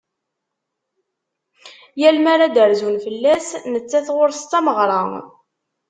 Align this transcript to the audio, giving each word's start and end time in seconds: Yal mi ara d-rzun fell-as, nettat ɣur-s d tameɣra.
Yal 2.01 2.17
mi 2.23 2.29
ara 2.33 2.47
d-rzun 2.55 2.97
fell-as, 3.05 3.47
nettat 3.71 4.07
ɣur-s 4.15 4.41
d 4.43 4.47
tameɣra. 4.51 5.01